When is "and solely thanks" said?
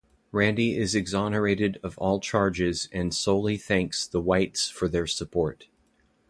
2.91-4.07